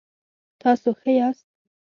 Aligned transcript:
تاسو 0.61 0.89
ښه 0.99 1.11
یاست؟ 1.19 1.45